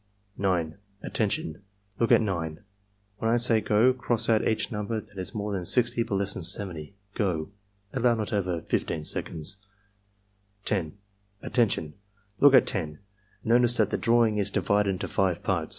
[0.35, 0.77] 9.
[1.03, 1.61] "Attention!
[1.99, 2.61] Look at 9.
[3.19, 6.33] When I say 'go' cross out each number that is more than 60 but less
[6.33, 7.51] than 70.— Go!"
[7.93, 9.57] (Allow not over 15 seconds.)
[10.65, 10.97] 10.
[11.43, 11.93] "Attention!
[12.39, 12.97] Look at 10.
[13.43, 15.69] Notice that the drawing is divided into five parts.